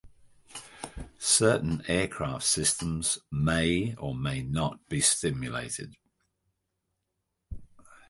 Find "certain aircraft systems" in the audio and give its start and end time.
1.19-3.19